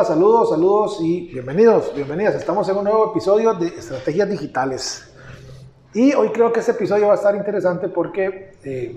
[0.00, 2.34] Hola, saludos, saludos y bienvenidos, bienvenidas.
[2.34, 5.14] Estamos en un nuevo episodio de Estrategias Digitales.
[5.92, 8.96] Y hoy creo que este episodio va a estar interesante porque eh,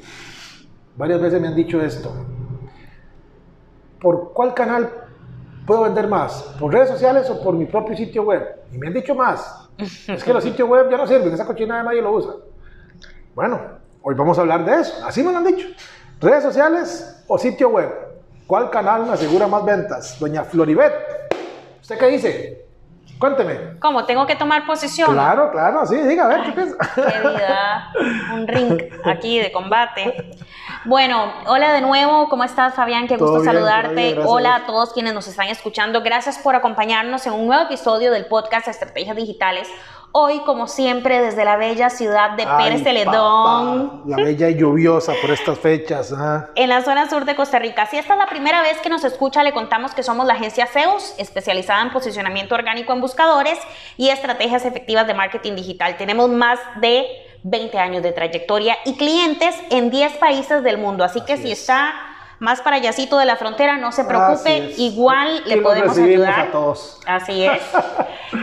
[0.96, 2.10] varias veces me han dicho esto.
[4.00, 4.90] ¿Por cuál canal
[5.68, 6.42] puedo vender más?
[6.58, 8.62] ¿Por redes sociales o por mi propio sitio web?
[8.72, 9.70] Y me han dicho más.
[9.78, 12.36] Es que los sitios web ya no sirven, esa cochinada nadie lo usa.
[13.36, 13.60] Bueno,
[14.04, 15.06] hoy vamos a hablar de eso.
[15.06, 15.68] Así me lo han dicho.
[16.22, 18.13] ¿Redes sociales o sitio web?
[18.48, 20.20] ¿Cuál canal me asegura más ventas?
[20.20, 20.94] Doña Floribet.
[21.82, 22.66] ¿Usted qué dice?
[23.20, 23.80] Cuénteme.
[23.80, 24.06] ¿Cómo?
[24.06, 25.14] ¿Tengo que tomar posición?
[25.14, 26.76] Claro, claro, sí, diga, a ver, ¿qué piensa?
[26.94, 27.94] Qué vida,
[28.34, 30.32] un ring aquí de combate.
[30.84, 33.08] Bueno, hola de nuevo, ¿cómo estás Fabián?
[33.08, 33.94] Qué gusto bien, saludarte.
[33.94, 36.02] bien, hola a todos quienes nos están escuchando.
[36.02, 39.70] Gracias por acompañarnos en un nuevo episodio del podcast Estrategias Digitales.
[40.16, 44.04] Hoy, como siempre, desde la bella ciudad de Ay, Pérez Celedón.
[44.06, 46.14] La bella y lluviosa por estas fechas.
[46.16, 46.50] ah.
[46.54, 47.88] En la zona sur de Costa Rica.
[47.88, 50.68] Si esta es la primera vez que nos escucha, le contamos que somos la agencia
[50.68, 53.58] Zeus, especializada en posicionamiento orgánico en buscadores
[53.98, 55.98] y estrategias efectivas de marketing digital.
[55.98, 57.08] Tenemos más de
[57.42, 61.04] 20 años de trayectoria y clientes en 10 países del mundo.
[61.04, 61.60] Así que si es.
[61.62, 61.92] está
[62.40, 66.40] más para allácito de la frontera, no se preocupe, igual le podemos ayudar.
[66.40, 67.00] a todos.
[67.06, 67.62] Así es.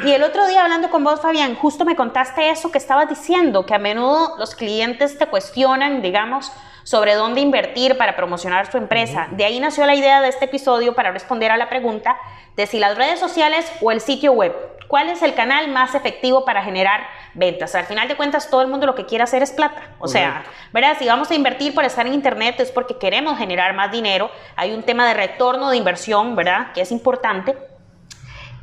[0.05, 3.67] Y el otro día hablando con vos, Fabián, justo me contaste eso que estabas diciendo,
[3.67, 6.51] que a menudo los clientes te cuestionan, digamos,
[6.85, 9.29] sobre dónde invertir para promocionar su empresa.
[9.33, 12.17] De ahí nació la idea de este episodio para responder a la pregunta
[12.57, 14.55] de si las redes sociales o el sitio web.
[14.89, 17.77] ¿Cuál es el canal más efectivo para generar ventas?
[17.77, 19.95] Al final de cuentas, todo el mundo lo que quiere hacer es plata.
[20.01, 20.43] O sea,
[20.73, 20.97] ¿verdad?
[20.99, 24.33] Si vamos a invertir por estar en Internet es porque queremos generar más dinero.
[24.57, 26.73] Hay un tema de retorno de inversión, ¿verdad?
[26.73, 27.57] Que es importante.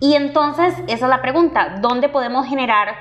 [0.01, 2.93] Y entonces, esa es la pregunta, ¿dónde podemos generar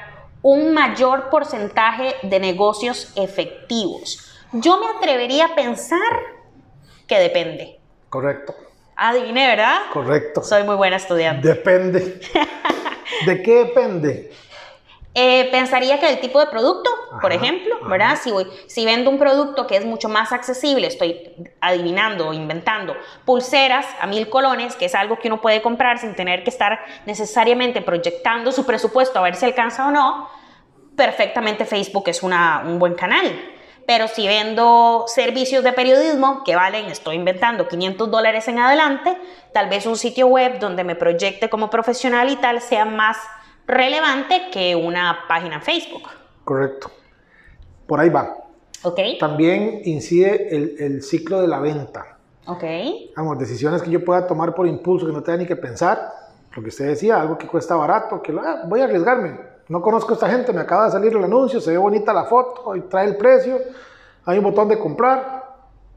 [0.43, 4.36] un mayor porcentaje de negocios efectivos?
[4.61, 5.99] Yo me atrevería a pensar
[7.07, 7.79] que depende.
[8.09, 8.55] Correcto,
[8.97, 9.79] Adiviné, ¿verdad?
[9.93, 10.43] correcto.
[10.43, 11.47] Soy muy buena estudiante.
[11.47, 12.21] Depende.
[13.27, 14.33] ¿De qué depende?
[15.19, 16.91] Eh, pensaría que el tipo de producto,
[17.23, 17.89] por ejemplo, ajá.
[17.89, 18.19] ¿verdad?
[18.23, 23.87] Si, voy, si vendo un producto que es mucho más accesible, estoy adivinando, inventando pulseras
[23.99, 27.81] a mil colones, que es algo que uno puede comprar sin tener que estar necesariamente
[27.81, 30.29] proyectando su presupuesto a ver si alcanza o no,
[30.97, 33.56] perfectamente Facebook es una, un buen canal.
[33.87, 39.17] Pero si vendo servicios de periodismo que valen, estoy inventando 500 dólares en adelante,
[39.53, 43.17] tal vez un sitio web donde me proyecte como profesional y tal sea más
[43.67, 46.03] relevante que una página en Facebook.
[46.45, 46.91] Correcto.
[47.87, 48.37] Por ahí va.
[48.83, 49.01] ¿Ok?
[49.21, 52.19] También incide el, el ciclo de la venta.
[52.47, 52.65] ¿Ok?
[53.17, 56.13] Vamos, decisiones que yo pueda tomar por impulso, que no tenga ni que pensar.
[56.55, 59.39] Lo que usted decía, algo que cuesta barato, que ah, voy a arriesgarme.
[59.69, 62.25] No conozco a esta gente, me acaba de salir el anuncio, se ve bonita la
[62.25, 63.59] foto, y trae el precio,
[64.25, 65.45] hay un botón de comprar,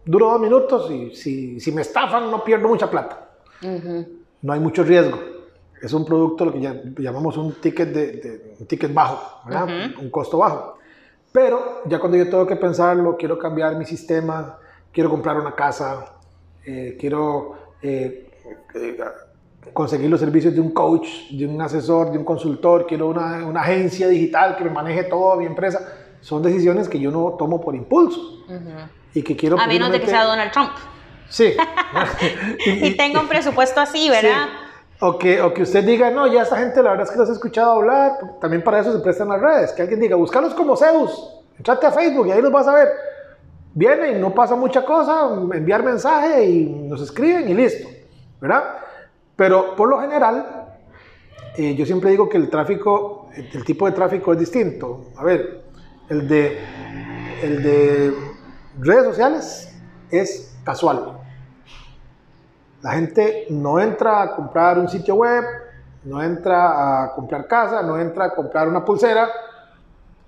[0.06, 3.28] duro dos minutos y si, si me estafan no pierdo mucha plata.
[4.42, 5.20] No hay mucho riesgo.
[5.82, 9.42] Es un producto, lo que ya- llamamos un ticket, de, de- un ticket bajo,
[10.02, 10.78] un costo bajo.
[11.32, 14.58] Pero ya cuando yo tengo que pensarlo, quiero cambiar mi sistema,
[14.92, 16.06] quiero comprar una casa,
[16.66, 18.30] eh, quiero eh,
[18.74, 18.98] eh,
[19.74, 23.62] conseguir los servicios de un coach, de un asesor, de un consultor, quiero una, una
[23.62, 25.80] agencia digital que me maneje todo mi empresa.
[26.22, 28.46] Son decisiones que yo no tomo por impulso
[29.14, 29.60] y que quiero...
[29.60, 30.72] A menos de que sea Donald Trump.
[31.30, 31.56] Sí.
[32.66, 34.48] Y tenga un presupuesto así, ¿verdad?
[34.48, 34.66] Sí.
[35.02, 37.30] O que, o que usted diga, no, ya esta gente la verdad es que los
[37.30, 40.76] he escuchado hablar, también para eso se prestan las redes, que alguien diga, búscalos como
[40.76, 42.90] Zeus, entrate a Facebook y ahí los vas a ver.
[43.74, 47.88] Vienen, no pasa mucha cosa, enviar mensaje y nos escriben y listo,
[48.42, 48.64] ¿verdad?
[49.40, 50.68] Pero por lo general,
[51.56, 55.06] eh, yo siempre digo que el tráfico, el, tipo de tráfico es distinto.
[55.16, 55.64] A ver,
[56.10, 58.14] el de
[58.78, 59.74] redes sociales
[60.12, 61.20] es casual.
[62.82, 65.46] La gente no entra a comprar un sitio web,
[66.04, 69.30] no entra a comprar casa, no entra a comprar una pulsera,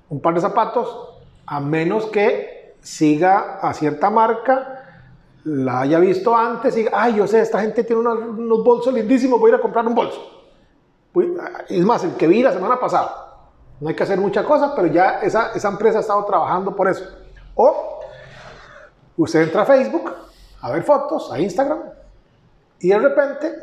[0.07, 4.80] un par de zapatos, a menos que siga a cierta marca,
[5.43, 9.51] la haya visto antes y ay, yo sé, esta gente tiene unos, bolsos lindísimos, voy
[9.51, 10.19] a ir a comprar un bolso.
[11.13, 11.33] Voy-
[11.69, 13.27] Es más, el que vi la semana pasada.
[13.79, 16.87] No hay que hacer mucha cosa, pero ya esa, esa empresa ha estado trabajando por
[16.87, 17.03] eso.
[17.55, 17.99] O
[19.17, 20.09] Usted entra a Facebook,
[20.61, 21.79] a ver fotos, a Instagram,
[22.79, 23.53] y de repente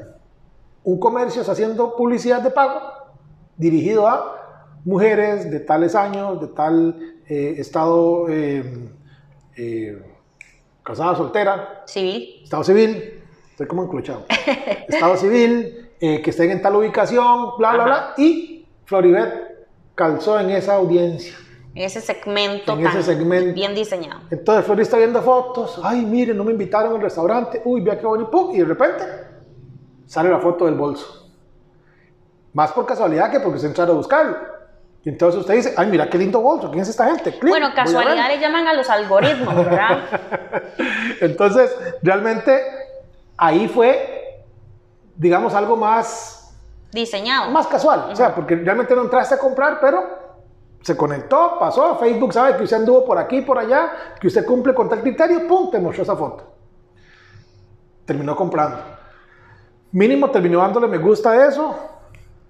[0.84, 2.80] un comercio está haciendo publicidad de pago
[3.56, 4.34] dirigido a
[4.84, 6.96] mujeres de tales años, de tal
[7.28, 8.90] eh, estado eh,
[9.56, 10.17] eh,
[10.88, 12.40] casada, soltera, Civil.
[12.42, 14.24] estado civil, estoy como enclochado,
[14.88, 20.50] estado civil, eh, que estén en tal ubicación, bla, bla, bla, y Floribet calzó en
[20.50, 21.34] esa audiencia.
[21.74, 23.54] En ese segmento En tan ese segmento.
[23.54, 24.20] bien diseñado.
[24.30, 28.06] Entonces Flori está viendo fotos, ay, mire, no me invitaron al restaurante, uy, vea qué
[28.06, 28.54] bonito, ¡pum!
[28.54, 29.04] y de repente
[30.06, 31.28] sale la foto del bolso.
[32.54, 34.36] Más por casualidad que porque se entraron a buscarlo.
[35.08, 37.30] Y entonces usted dice, ay, mira qué lindo bolso, ¿quién es esta gente?
[37.30, 38.34] Clic, Bueno, voy a casualidad verlo.
[38.34, 40.00] le llaman a los algoritmos, ¿verdad?
[41.22, 42.60] Entonces, realmente
[43.38, 44.44] ahí fue,
[45.16, 46.54] digamos, algo más,
[46.92, 47.50] Diseñado.
[47.50, 48.08] más casual.
[48.12, 50.02] O sea, porque realmente no entraste a comprar, pero
[50.82, 53.90] se conectó, pasó, Facebook sabe que usted anduvo por aquí, por allá,
[54.20, 56.52] que usted cumple con tal criterio, pum, te mostró esa foto.
[58.04, 58.76] Terminó comprando.
[59.90, 61.74] Mínimo terminó dándole me gusta a eso,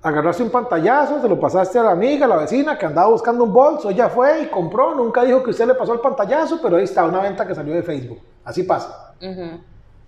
[0.02, 3.44] agarraste un pantallazo, se lo pasaste a la amiga, a la vecina que andaba buscando
[3.44, 6.76] un bolso, ella fue y compró, nunca dijo que usted le pasó el pantallazo, pero
[6.76, 8.20] ahí está una venta que salió de Facebook.
[8.44, 9.14] Así pasa.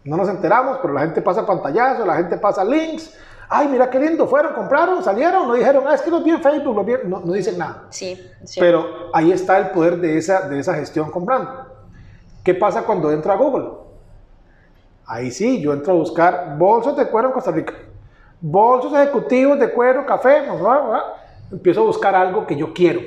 [0.04, 3.16] No nos enteramos, pero la gente pasa pantallazos, la gente pasa links.
[3.52, 6.40] Ay, mira qué lindo, fueron, compraron, salieron, no dijeron, ah, es que los vi en
[6.40, 7.10] Facebook, los vi en-".
[7.10, 7.86] No, no dicen nada.
[7.90, 8.60] Sí, sí.
[8.60, 11.66] Pero ahí está el poder de esa, de esa gestión comprando.
[12.44, 13.70] ¿Qué pasa cuando entra a Google?
[15.04, 17.74] Ahí sí, yo entro a buscar bolsos de cuero en Costa Rica.
[18.40, 21.02] Bolsos ejecutivos de cuero, café, bla, bla, bla.
[21.52, 23.00] empiezo a buscar algo que yo quiero.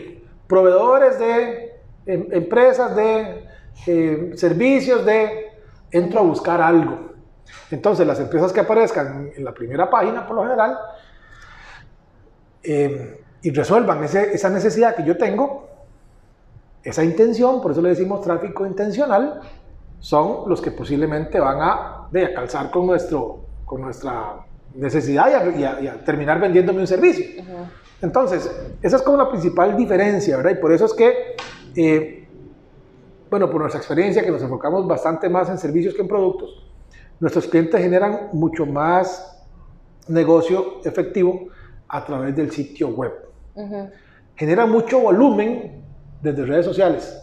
[0.47, 3.47] Proveedores de em- empresas, de
[3.87, 5.47] eh, servicios, de...
[5.91, 7.13] Entro a buscar algo.
[7.71, 10.77] Entonces, las empresas que aparezcan en la primera página, por lo general,
[12.63, 15.67] eh, y resuelvan ese- esa necesidad que yo tengo,
[16.83, 19.41] esa intención, por eso le decimos tráfico intencional,
[19.99, 24.35] son los que posiblemente van a, de, a calzar con, nuestro, con nuestra
[24.73, 27.43] necesidad y a, y a- y a terminar vendiéndome un servicio.
[28.01, 28.49] Entonces,
[28.81, 30.51] esa es como la principal diferencia, ¿verdad?
[30.51, 31.35] Y por eso es que,
[31.75, 32.27] eh,
[33.29, 36.49] bueno, por nuestra experiencia, que nos enfocamos bastante más en servicios que en productos,
[37.19, 39.29] nuestros clientes generan mucho más
[40.07, 41.47] negocio efectivo
[41.87, 43.13] a través del sitio web.
[43.53, 43.89] Ujú.
[44.35, 45.85] Genera mucho volumen
[46.19, 47.19] desde redes sociales.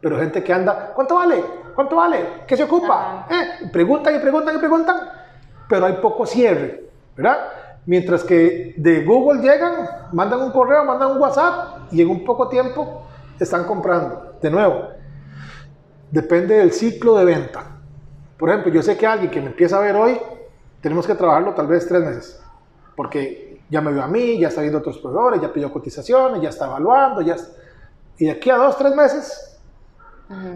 [0.00, 1.42] Pero gente que anda, ¿cuánto vale?
[1.74, 2.18] ¿Cuánto vale?
[2.46, 3.26] ¿Qué se ocupa?
[3.30, 4.96] Eh, preguntan y preguntan y preguntan,
[5.70, 7.38] pero hay poco cierre, ¿verdad?
[7.86, 12.48] Mientras que de Google llegan, mandan un correo, mandan un WhatsApp y en un poco
[12.48, 13.04] tiempo
[13.38, 14.34] están comprando.
[14.42, 14.88] De nuevo,
[16.10, 17.64] depende del ciclo de venta.
[18.36, 20.18] Por ejemplo, yo sé que alguien que me empieza a ver hoy,
[20.80, 22.42] tenemos que trabajarlo tal vez tres meses,
[22.96, 26.48] porque ya me vio a mí, ya está viendo otros proveedores, ya pidió cotizaciones, ya
[26.48, 27.36] está evaluando, ya
[28.18, 29.49] y de aquí a dos, tres meses,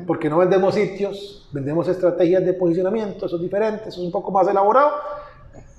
[0.06, 4.30] porque no vendemos sitios, vendemos estrategias de posicionamiento, eso es diferente, eso es un poco
[4.30, 4.92] más elaborado,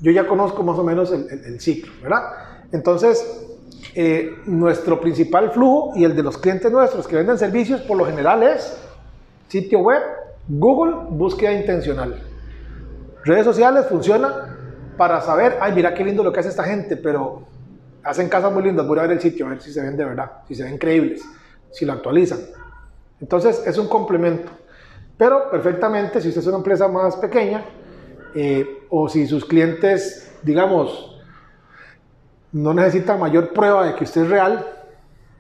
[0.02, 2.24] yo ya conozco más o menos el, el- el ciclo, ¿verdad?
[2.72, 3.48] Entonces,
[3.94, 8.06] eh, nuestro principal flujo y el de los clientes nuestros que venden servicios por lo
[8.06, 8.78] general es
[9.48, 10.02] sitio web,
[10.48, 12.22] Google, búsqueda intencional.
[13.24, 14.58] Redes sociales funciona
[14.98, 17.44] para saber, ay, mira qué lindo lo que hace esta gente, pero
[18.04, 20.04] hacen casas muy lindas, voy a ver el sitio, a ver si se ven de
[20.06, 21.24] verdad, si se ven creíbles,
[21.72, 22.40] si lo actualizan.
[23.22, 24.52] Entonces, es un complemento.
[25.18, 27.64] Pero perfectamente, si usted es una empresa más pequeña,
[28.34, 31.22] eh, o si sus clientes, digamos,
[32.52, 34.66] no necesitan mayor prueba de que usted es real,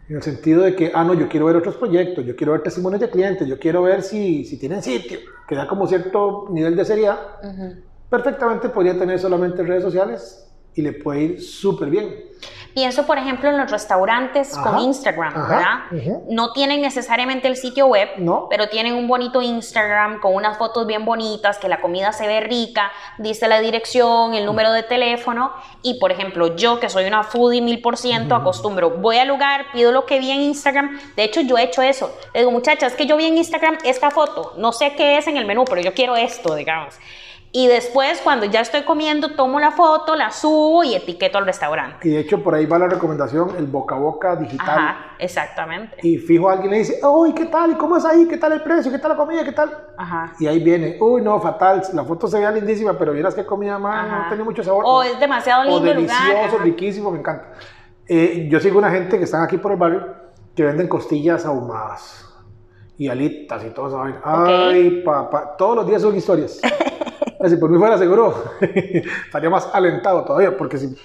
[0.07, 2.61] en el sentido de que, ah, no, yo quiero ver otros proyectos, yo quiero ver
[2.61, 6.75] testimonios de clientes, yo quiero ver si, si tienen sitio, que da como cierto nivel
[6.75, 7.19] de seriedad,
[8.09, 12.13] perfectamente podría tener solamente redes sociales y le puede ir súper bien.
[12.75, 16.19] Pienso, por ejemplo, en los restaurantes con Ajá, Instagram, ajá, ¿verdad?
[16.29, 18.47] No tienen necesariamente el sitio web, No.
[18.49, 22.41] pero tienen un bonito Instagram con unas fotos bien bonitas, que la comida se ve
[22.41, 25.53] rica, dice la dirección, el número de teléfono.
[25.83, 29.67] Y, por ejemplo, yo que soy una foodie mil por ciento, acostumbro, voy al lugar,
[29.71, 30.99] pido lo que vi en Instagram.
[31.15, 32.13] De hecho, yo he hecho eso.
[32.33, 35.27] Le digo, muchachas, es que yo vi en Instagram esta foto, no sé qué es
[35.27, 36.93] en el menú, pero yo quiero esto, digamos.
[37.57, 42.05] Y después, cuando ya estoy comiendo, tomo la foto, la subo y etiqueto al restaurante.
[42.05, 44.77] Y de hecho por ahí va la recomendación, el boca a boca digital.
[44.77, 45.95] Ajá, exactamente.
[46.03, 47.71] Y fijo alguien le dice, uy, ¿qué tal?
[47.71, 48.27] ¿Y cómo es ahí?
[48.27, 48.91] ¿Qué tal el precio?
[48.91, 49.45] ¿Qué tal la comida?
[49.45, 49.71] ¿Qué tal?
[49.95, 50.33] Ajá.
[50.37, 53.79] Y ahí viene, uy, no, fatal, la foto se veía lindísima, pero vieras qué comida
[53.79, 54.23] más, Ajá.
[54.23, 54.83] no tenía mucho sabor.
[54.85, 56.23] O es demasiado o lindo el lugar.
[56.23, 56.63] delicioso, ajá.
[56.65, 57.53] riquísimo, me encanta.
[58.05, 60.13] Eh, yo sigo una gente que están aquí por el barrio
[60.53, 62.29] que venden costillas ahumadas
[62.97, 64.19] y alitas y todo eso.
[64.25, 66.59] Ay, papá, todos los días son historias.
[67.49, 70.95] si por mí fuera seguro, estaría más alentado todavía, porque si,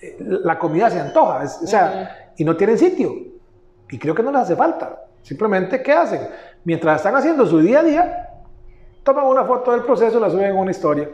[0.00, 3.12] eh, la comida se antoja, es- o sea, y no tienen sitio.
[3.90, 5.00] Y creo que no les hace falta.
[5.22, 6.28] Simplemente, ¿qué hacen?
[6.64, 8.28] Mientras están haciendo su día a día,
[9.02, 11.08] toman una foto del proceso y la suben en una historia.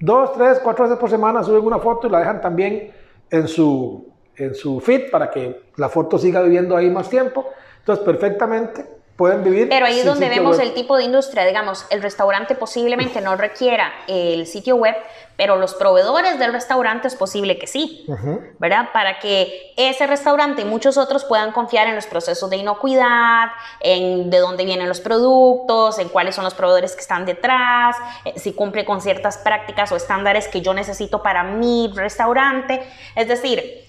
[0.00, 2.92] Dos, tres, cuatro veces por semana suben una foto y la dejan también
[3.30, 7.46] en su, en su feed para que la foto siga viviendo ahí más tiempo.
[7.80, 8.86] Entonces, perfectamente
[9.18, 9.68] pueden vivir.
[9.68, 10.66] Pero ahí es donde vemos web.
[10.68, 14.94] el tipo de industria, digamos, el restaurante posiblemente no requiera el sitio web,
[15.36, 18.06] pero los proveedores del restaurante es posible que sí,
[18.60, 18.90] ¿verdad?
[18.92, 23.48] Para que ese restaurante y muchos otros puedan confiar en los procesos de inocuidad,
[23.80, 28.34] en de dónde vienen los productos, en cuáles son los proveedores que están detrás, eh,
[28.36, 32.82] si cumple con ciertas prácticas o estándares que yo necesito para mi restaurante.
[33.16, 33.87] Es decir,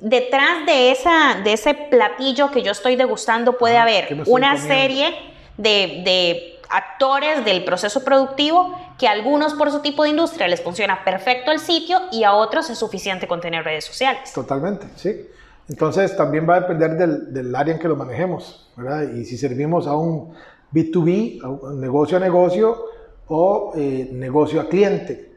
[0.00, 4.54] detrás de, esa, de ese platillo que yo estoy degustando puede Ajá, ¿qué haber una
[4.54, 4.74] comiendo?
[4.74, 5.14] serie
[5.56, 10.62] de, de actores del proceso productivo que a algunos por su tipo de industria les
[10.62, 14.32] funciona perfecto el sitio y a otros es suficiente con tener redes sociales.
[14.32, 15.26] Totalmente, sí.
[15.68, 19.12] Entonces también va a depender del, del área en que lo manejemos, ¿verdad?
[19.14, 20.34] Y si servimos a un
[20.72, 22.84] B2B, a un negocio a negocio
[23.28, 25.30] o eh, negocio a cliente.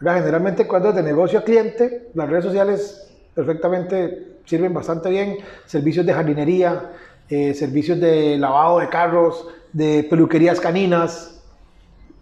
[0.00, 0.20] ¿verdad?
[0.20, 5.38] Generalmente cuando es de negocio a cliente, las redes sociales perfectamente sirven bastante bien.
[5.66, 6.90] Servicios de jardinería,
[7.28, 11.28] eh, servicios de lavado de carros, de peluquerías caninas.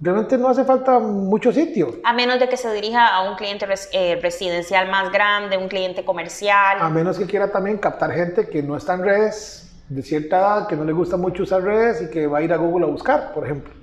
[0.02, 1.96] Realmente no hace falta mucho sitio.
[2.04, 5.68] A menos de que se dirija a un cliente res- eh, residencial más grande, un
[5.68, 6.78] cliente comercial.
[6.80, 10.68] A menos que quiera también captar gente que no está en redes, de cierta edad,
[10.68, 12.88] que no le gusta mucho usar redes y que va a ir a Google a
[12.88, 13.74] buscar, por ejemplo.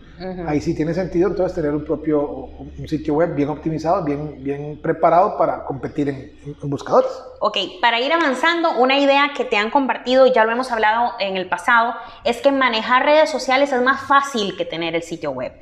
[0.47, 4.79] Ahí sí tiene sentido entonces tener un propio un sitio web bien optimizado, bien, bien
[4.81, 6.31] preparado para competir en,
[6.61, 7.11] en buscadores.
[7.39, 11.13] Ok, para ir avanzando, una idea que te han compartido, y ya lo hemos hablado
[11.19, 11.93] en el pasado,
[12.23, 15.53] es que manejar redes sociales es más fácil que tener el sitio web.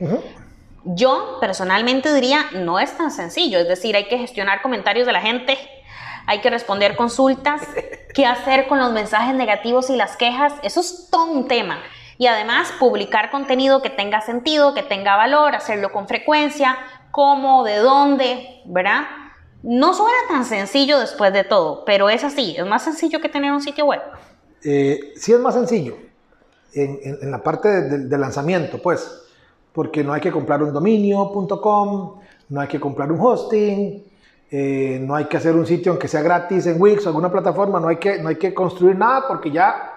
[0.85, 5.21] Yo personalmente diría, no es tan sencillo, es decir, hay que gestionar comentarios de la
[5.21, 5.57] gente,
[6.27, 7.61] hay que responder consultas,
[8.13, 11.79] qué hacer con los mensajes negativos y las quejas, eso es todo un tema.
[12.17, 16.77] Y además, publicar contenido que tenga sentido, que tenga valor, hacerlo con frecuencia,
[17.11, 19.03] cómo, de dónde, ¿verdad?
[19.63, 23.51] No suena tan sencillo después de todo, pero es así, es más sencillo que tener
[23.51, 24.01] un sitio web.
[24.63, 25.97] Eh, sí es más sencillo
[26.73, 29.23] en, la parte de, de- de lanzamiento, pues,
[29.73, 32.19] porque no hay que comprar un dominio.com,
[32.49, 34.03] no hay que comprar un hosting,
[34.51, 37.79] eh, no hay que hacer un sitio aunque sea gratis en Wix o alguna plataforma,
[37.79, 39.94] no hay que, no hay que construir nada porque ya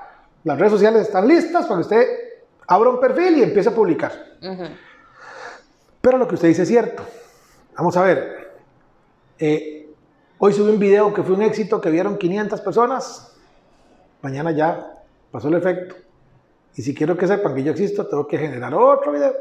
[0.49, 2.07] las redes sociales están listas para que usted
[2.67, 4.12] abra un perfil y empiece a publicar.
[6.00, 7.02] Pero lo que usted dice es cierto.
[7.76, 8.49] Vamos a ver.
[9.38, 9.90] eh,
[10.38, 13.37] hoy subí un video que fue un éxito, que vieron 500 personas.
[14.23, 14.90] Mañana ya
[15.31, 15.97] pasó el efecto.
[16.76, 19.35] Y si quiero que sepan que yo existo, tengo que generar otro video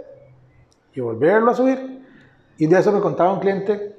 [0.94, 2.06] y volverlo a subir.
[2.58, 3.96] Y un día eso me contaba un cliente.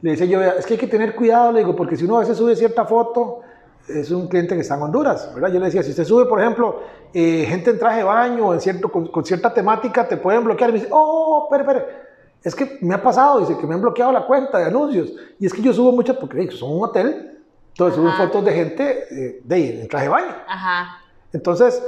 [0.00, 2.16] Le decía yo, "Vea, es que hay que tener cuidado, le digo, porque si uno
[2.18, 3.40] a veces sube cierta foto,
[3.88, 5.52] es un cliente que está en Honduras, ¿verdad?
[5.52, 6.80] Yo le decía, si usted sube, por ejemplo,
[7.12, 10.44] eh, gente en traje de baño o en cierto, con, con cierta temática, te pueden
[10.44, 10.70] bloquear.
[10.70, 12.02] Y me dice, oh, espere, espere.
[12.42, 15.12] Es que me ha pasado, dice que me han bloqueado la cuenta de anuncios.
[15.38, 18.24] Y es que yo subo muchas, porque son un hotel, entonces Ajá.
[18.24, 20.34] fotos de gente eh, de, en traje de baño.
[20.46, 20.98] Ajá.
[21.32, 21.82] Entonces,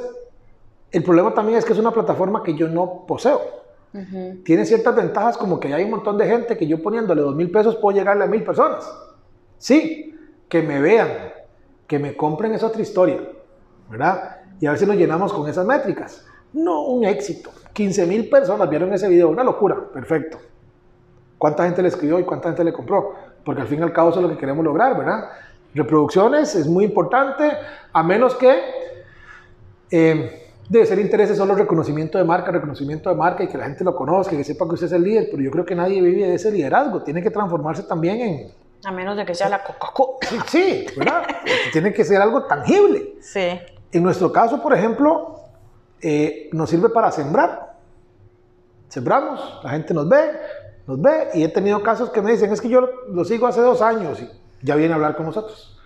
[0.90, 3.40] el problema también es que es una plataforma que yo no poseo.
[4.44, 7.48] Tiene ciertas ventajas como que hay un montón de gente que yo poniéndole dos mil
[7.48, 8.84] pesos puedo llegarle a mil personas.
[9.58, 10.16] Sí,
[10.48, 11.08] que me vean,
[11.87, 13.21] que me compren es otra historia,
[13.91, 14.38] ¿verdad?
[14.61, 16.25] Y a veces nos llenamos con esas métricas.
[16.53, 17.50] No, un éxito.
[17.73, 20.38] 15 mil personas vieron ese video, una locura, perfecto.
[21.37, 23.14] ¿Cuánta gente le escribió y cuánta gente le compró?
[23.45, 25.29] Porque al fin y al cabo eso es lo que queremos lograr, ¿verdad?
[25.75, 27.50] Reproducciones es muy importante,
[27.93, 28.57] a menos que
[29.91, 33.85] eh, debe ser interés solo reconocimiento de marca, reconocimiento de marca y que la gente
[33.85, 36.29] lo conozca, que sepa que usted es el líder, pero yo creo que nadie vive
[36.29, 38.63] de ese liderazgo, tiene que transformarse también en...
[38.87, 40.19] A menos de que sea la Coca-Cola.
[40.49, 41.25] Sí, ¿verdad?
[41.73, 43.14] tiene que ser algo tangible.
[43.21, 43.59] Sí.
[43.93, 45.41] En nuestro caso, por ejemplo,
[46.00, 47.75] eh, nos sirve para sembrar.
[48.88, 50.33] Sembramos, la gente nos ve,
[50.87, 53.61] nos ve, y he tenido casos que me dicen, es que yo lo sigo hace
[53.61, 54.31] dos años y
[54.62, 55.81] ya viene a hablar con nosotros.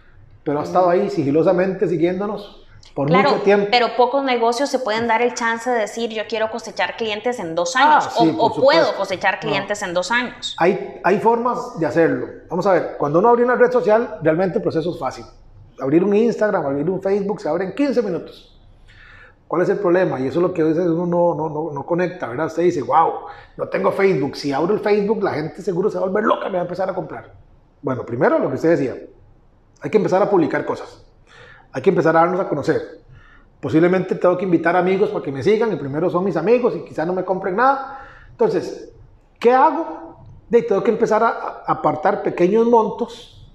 [0.45, 3.68] Pero ha estado ahí sigilosamente siguiéndonos por Claro, mucho tiempo.
[3.71, 7.54] pero pocos negocios se pueden dar el chance de decir yo quiero cosechar clientes en
[7.54, 9.40] dos Ah, años sí, o, o puedo cosechar No.
[9.40, 10.57] clientes en dos años.
[10.59, 12.26] Hay, hay formas de hacerlo.
[12.50, 15.25] Vamos a ver, cuando uno abre una red social, realmente el proceso es fácil.
[15.80, 18.54] Abrir un Instagram, abrir un Facebook, se abre en 15 minutos.
[19.47, 20.21] ¿Cuál es el problema?
[20.21, 22.47] Y eso es lo que a veces uno no, no, no, no conecta, ¿verdad?
[22.47, 23.12] Usted dice, wow,
[23.57, 24.37] no tengo Facebook.
[24.37, 26.62] Si abro el Facebook, la gente seguro se va a volver loca, me va a
[26.62, 27.33] empezar a comprar.
[27.80, 28.95] Bueno, primero lo que usted decía,
[29.80, 31.02] hay que empezar a publicar cosas.
[31.78, 32.99] Hay que empezar a darnos a conocer.
[33.61, 36.80] Posiblemente tengo que invitar amigos para que me sigan, y primero son mis amigos y
[36.80, 38.00] quizás no me compren nada.
[38.32, 38.90] Entonces,
[39.38, 40.16] ¿qué hago?
[40.50, 43.49] De, tengo que empezar a, apartar pequeños montos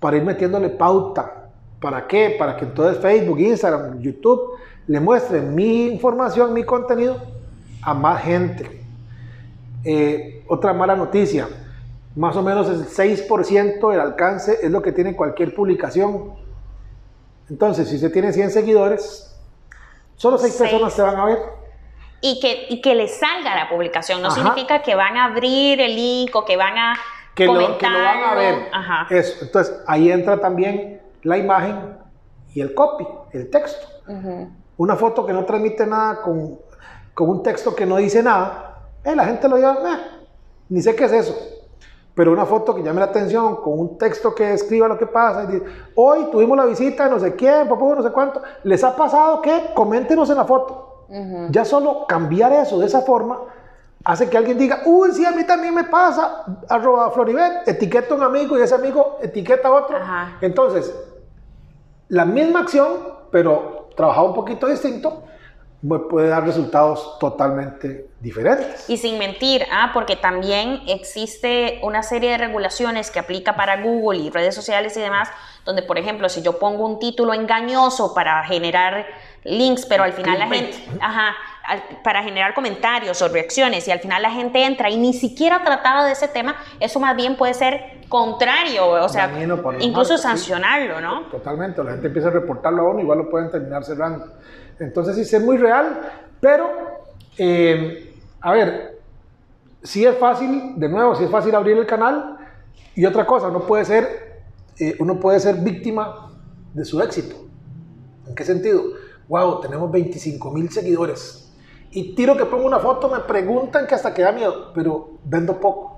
[0.00, 1.50] para ir metiéndole pauta.
[1.78, 2.34] ¿Para qué?
[2.38, 4.52] Para que entonces Facebook, Instagram, YouTube
[4.86, 7.18] le muestren mi información, mi contenido
[7.82, 8.80] a más gente.
[9.84, 11.46] Eh, otra mala noticia,
[12.14, 16.45] más o menos el 6% del alcance es lo que tiene cualquier publicación.
[17.48, 19.34] Entonces, si usted tiene 100 seguidores,
[20.16, 20.70] solo 6 Seis.
[20.70, 21.38] personas te van a ver.
[22.20, 24.20] Y que, y que les salga la publicación.
[24.22, 24.36] No Ajá.
[24.36, 26.94] significa que van a abrir el link o que van a
[27.34, 27.78] que lo, comentar.
[27.78, 28.68] que lo van a ver.
[28.72, 29.06] Ajá.
[29.10, 29.44] Eso.
[29.44, 31.96] Entonces, ahí entra también la imagen
[32.54, 33.86] y el copy, el texto.
[34.78, 36.58] Una foto que no transmite nada con,
[37.14, 40.00] con un texto que no dice nada, eh, la gente lo lleva, "Eh,
[40.68, 41.36] ni sé qué es eso.
[42.16, 45.44] Pero una foto que llame la atención, con un texto que describa lo que pasa,
[45.44, 48.82] y dice, hoy tuvimos la visita de no sé quién, papá, no sé cuánto, ¿les
[48.82, 49.72] ha pasado que?
[49.74, 51.04] Coméntenos en la foto.
[51.50, 53.38] Ya solo cambiar eso de esa forma
[54.02, 58.16] hace que alguien diga, uy, sí, a mí también me pasa, arroba Floribet, etiqueta a
[58.16, 59.96] un amigo y ese amigo etiqueta a otro.
[59.96, 60.38] Ajá.
[60.40, 60.94] Entonces,
[62.08, 62.88] la misma acción,
[63.30, 65.24] pero trabajado un poquito distinto,
[66.10, 68.88] puede dar resultados totalmente diferentes.
[68.88, 74.18] Y sin mentir, ah, porque también existe una serie de regulaciones que aplica para Google
[74.20, 75.28] y redes sociales y demás,
[75.64, 79.06] donde, por ejemplo, si yo pongo un título engañoso para generar
[79.44, 81.34] links, pero al final la gente, ajá,
[82.02, 86.04] para generar comentarios o reacciones y al final la gente entra y ni siquiera trataba
[86.04, 89.30] de ese tema, eso más bien puede ser contrario, o sea,
[89.80, 91.22] incluso sancionarlo, ¿no?
[91.26, 94.26] Totalmente, la gente empieza a reportarlo a uno, igual lo pueden terminar cerrando.
[94.78, 96.00] Entonces, sí, es muy real,
[96.40, 96.70] pero,
[97.38, 98.98] eh, a ver,
[99.82, 102.36] sí es fácil, de nuevo, sí es fácil abrir el canal,
[102.94, 104.42] y otra cosa, uno puede ser,
[104.78, 106.30] eh, uno puede ser víctima
[106.74, 107.36] de su éxito.
[108.26, 108.82] ¿En qué sentido?
[109.28, 111.52] Wow, tenemos 25 mil seguidores.
[111.90, 115.58] Y tiro que pongo una foto, me preguntan que hasta que da miedo, pero vendo
[115.58, 115.95] poco.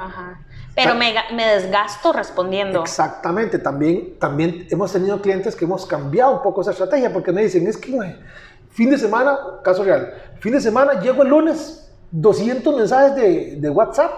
[0.00, 0.40] Ajá.
[0.74, 2.80] Pero me, me desgasto respondiendo.
[2.82, 7.42] Exactamente, también, también hemos tenido clientes que hemos cambiado un poco esa estrategia porque me
[7.42, 7.98] dicen, es que
[8.70, 13.70] fin de semana, caso real, fin de semana llego el lunes, 200 mensajes de, de
[13.70, 14.10] WhatsApp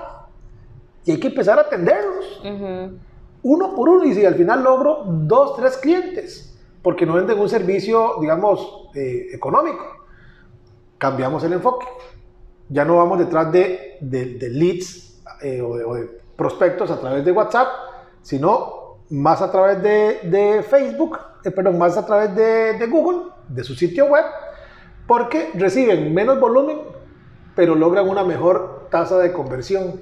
[1.05, 2.99] y hay que empezar a atenderlos Ujú.
[3.43, 7.49] uno por uno y si al final logro dos, tres clientes porque no venden un
[7.49, 9.85] servicio, digamos, eh, económico,
[10.99, 11.87] cambiamos el enfoque.
[12.69, 15.12] Ya no vamos detrás de, de- de leads
[15.43, 17.69] eh, o, de, o de prospectos a través de WhatsApp,
[18.23, 23.31] sino más a través de, de Facebook, eh, perdón, más a través de, de Google,
[23.49, 24.25] de su sitio web,
[25.07, 26.81] porque reciben menos volumen,
[27.55, 30.01] pero logran una mejor tasa de conversión.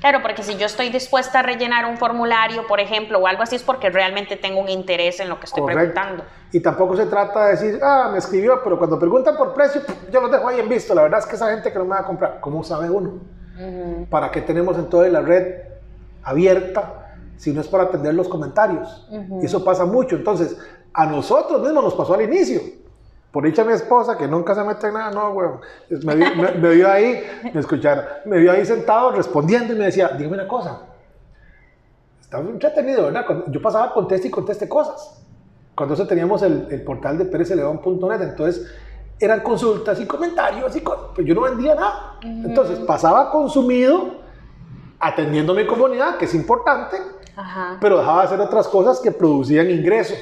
[0.00, 3.54] Claro, porque si yo estoy dispuesta a rellenar un formulario, por ejemplo, o algo así,
[3.54, 5.94] es porque realmente tengo un interés en lo que estoy Correcto.
[5.94, 6.24] preguntando.
[6.50, 10.20] Y tampoco se trata de decir, ah, me escribió, pero cuando preguntan por precio, yo
[10.20, 10.92] los dejo ahí en visto.
[10.92, 13.20] La verdad es que esa gente que no me va a comprar, ¿cómo sabe uno?
[14.10, 15.62] ¿Para qué tenemos entonces la red
[16.22, 19.06] abierta si no es para atender los comentarios?
[19.42, 20.16] Y eso pasa mucho.
[20.16, 20.56] Entonces,
[20.94, 22.60] a nosotros mismos nos pasó al inicio.
[23.30, 25.60] Por dicha mi esposa, que nunca se mete en nada, no, weón.
[26.04, 27.22] Me me- me vio ahí,
[27.54, 30.80] me escuchara, me vio ahí sentado respondiendo y me decía, dígame una cosa.
[32.20, 33.24] Estaba entretenido, ¿verdad?
[33.48, 35.22] Yo pasaba, conteste y conteste cosas.
[35.74, 38.70] Cuando eso teníamos el, el portal de perezleón.net, entonces
[39.20, 42.16] eran consultas y comentarios, y co- pues yo no vendía nada.
[42.22, 44.20] Entonces pasaba consumido
[44.98, 46.96] atendiendo a mi comunidad, que es importante,
[47.36, 47.78] Ajá.
[47.80, 50.18] pero dejaba de hacer otras cosas que producían ingresos.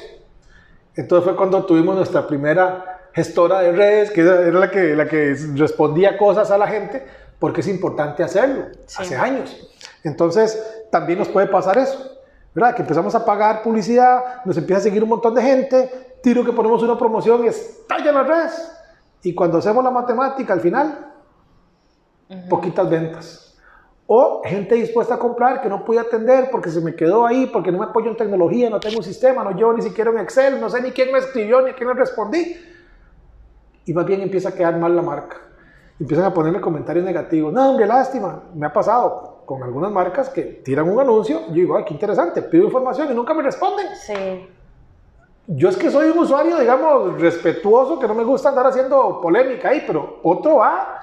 [0.95, 5.05] Entonces fue cuando tuvimos nuestra primera gestora de redes, que era era la que, la
[5.07, 7.05] que respondía cosas a la gente,
[7.39, 9.01] porque es importante hacerlo, Sí.
[9.03, 9.67] hace años.
[10.03, 12.17] Entonces también nos puede pasar eso,
[12.53, 12.75] ¿verdad?
[12.75, 16.51] Que empezamos a pagar publicidad, nos empieza a seguir un montón de gente, tiro que
[16.53, 18.71] ponemos una promoción y estalla en las redes.
[19.23, 21.13] Y cuando hacemos la matemática al final,
[22.49, 23.57] poquitas ventas.
[24.07, 27.71] O gente dispuesta a comprar que no pude atender porque se me quedó ahí, porque
[27.71, 30.59] no me apoyo en tecnología, no tengo un sistema, no llevo ni siquiera un Excel,
[30.59, 32.57] no sé ni quién me escribió, ni a quién le respondí.
[33.85, 35.37] Y más bien empieza a quedar mal la marca.
[35.99, 37.53] Empiezan a ponerme comentarios negativos.
[37.53, 38.43] No, hombre, lástima.
[38.55, 41.47] Me ha pasado con algunas marcas que tiran un anuncio.
[41.47, 42.41] Yo digo, ay, qué interesante.
[42.41, 43.87] Pido información y nunca me responden.
[43.95, 44.47] Sí.
[45.53, 49.69] Yo es que soy un usuario, digamos, respetuoso, que no me gusta andar haciendo polémica
[49.69, 51.01] ahí, pero otro va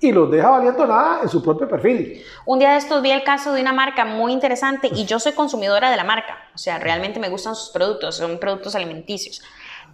[0.00, 2.24] y los deja valiendo nada en su propio perfil.
[2.46, 5.32] Un día de estos vi el caso de una marca muy interesante y yo soy
[5.32, 6.38] consumidora de la marca.
[6.54, 9.42] O sea, realmente me gustan sus productos, son productos alimenticios.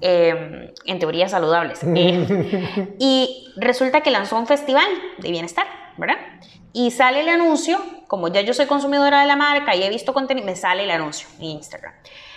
[0.01, 1.81] eh, en teoría saludables.
[1.97, 4.87] Eh, y resulta que lanzó un festival
[5.19, 5.67] de bienestar,
[5.97, 6.19] ¿verdad?
[6.73, 10.13] Y sale el anuncio, como ya yo soy consumidora de la marca y he visto
[10.13, 11.95] contenido, me sale el anuncio en Instagram.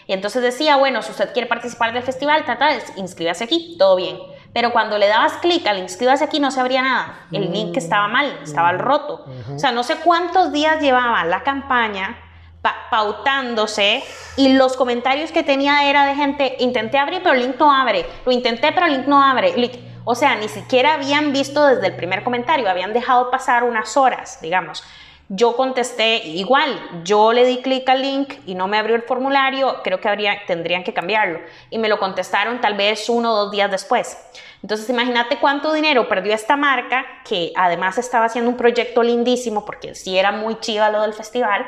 [0.10, 3.96] Y entonces decía, bueno, si usted quiere participar del festival, trata de inscríbase aquí, todo
[3.96, 4.18] bien.
[4.54, 7.28] Pero cuando le dabas clic al inscríbase aquí no se abría nada.
[7.32, 9.24] El link estaba mal, estaba roto.
[9.56, 12.18] O sea, no sé cuántos días llevaba la campaña
[12.64, 14.04] pa- pautándose
[14.36, 18.04] y los comentarios que tenía era de gente, intenté abrir pero el link no abre,
[18.26, 19.54] lo intenté pero el link no abre.
[19.58, 23.96] Link- O sea, ni siquiera habían visto desde el primer comentario, habían dejado pasar unas
[23.96, 24.84] horas, digamos.
[25.32, 29.84] Yo contesté igual, yo le di clic al link y no me abrió el formulario,
[29.84, 31.40] creo que tendrían que cambiarlo.
[31.70, 34.18] Y me lo contestaron tal vez uno o dos días después.
[34.64, 39.94] Entonces imagínate cuánto dinero perdió esta marca, que además estaba haciendo un proyecto lindísimo, porque
[39.94, 41.64] sí era muy chiva lo del festival,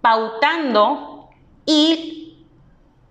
[0.00, 1.28] pautando
[1.66, 2.27] y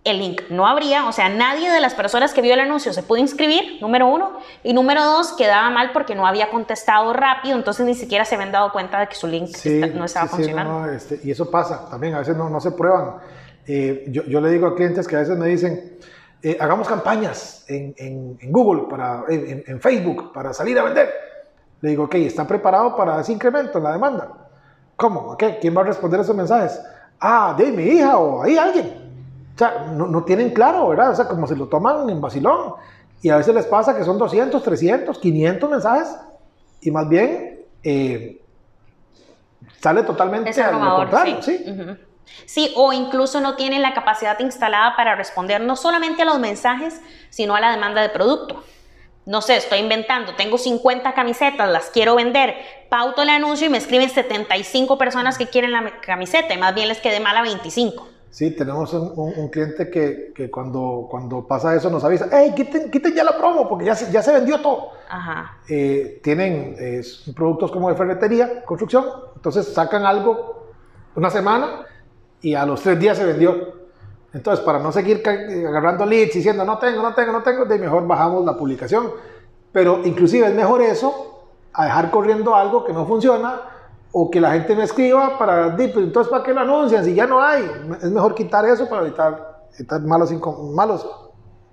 [0.07, 3.03] el link no habría, o sea, nadie de las personas que vio el anuncio se
[3.03, 7.85] pudo inscribir, número uno, y número dos, quedaba mal porque no había contestado rápido, entonces
[7.85, 9.49] ni siquiera se habían dado cuenta de que su link
[9.93, 10.91] no estaba funcionando.
[10.91, 13.15] Este, y eso pasa también, a veces no, no se prueban.
[13.65, 15.97] Eh, yo, yo, le digo a clientes que a veces me dicen,
[16.41, 21.09] eh, hagamos campañas en, en, en Google, para, en, en, Facebook, para salir a vender.
[21.81, 24.29] Le digo, ok, ¿están preparados para ese incremento en la demanda?
[24.95, 25.31] ¿Cómo?
[25.31, 26.81] Okay, ¿Quién va a responder esos mensajes?
[27.19, 29.06] Ah, de mi hija o ahí alguien.
[29.57, 31.09] O sea, no, no, tienen claro, ¿verdad?
[31.09, 32.73] O sea, como se lo toman en vacilón.
[33.23, 36.15] Y a veces les pasa que son 200, 300, 500 mensajes
[36.79, 38.39] y más bien eh,
[39.79, 41.41] sale totalmente al contrario.
[41.41, 41.57] Sí.
[41.57, 41.71] ¿sí?
[41.71, 41.97] Uh -huh.
[42.45, 47.01] Sí, o incluso no tienen la capacidad instalada para responder no solamente a los mensajes,
[47.31, 48.63] sino a la demanda de producto.
[49.25, 52.55] No sé, estoy inventando, tengo 50 camisetas, las quiero vender,
[52.91, 56.89] pauto el anuncio y me escriben 75 personas que quieren la camiseta y más bien
[56.89, 58.16] les quedé mal a 25.
[58.37, 62.53] Sí, tenemos un, un, un cliente que, que, cuando, cuando pasa eso nos avisa, hey,
[62.55, 64.89] quiten, quiten ya la promo porque ya se, ya se vendió todo.
[65.09, 65.57] Ajá.
[65.67, 67.01] Eh, tienen eh,
[67.35, 70.67] productos como de ferretería, construcción, entonces sacan algo
[71.15, 71.87] una semana
[72.39, 73.73] y a los tres días se vendió.
[74.31, 78.05] Entonces, para no seguir agarrando leads diciendo no tengo, no tengo, no tengo, de mejor
[78.05, 79.13] bajamos la publicación.
[79.71, 83.61] Pero inclusive es mejor eso a dejar corriendo algo que no funciona
[84.11, 87.27] o que la gente me escriba para, pues, entonces ¿para qué lo anuncian si ya
[87.27, 87.69] no hay?
[88.01, 90.31] Es mejor quitar eso para evitar, evitar malos,
[90.73, 91.07] malos